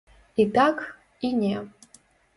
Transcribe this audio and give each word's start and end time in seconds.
І 0.43 0.45
так, 0.55 0.81
і 1.27 1.33
не. 1.43 1.55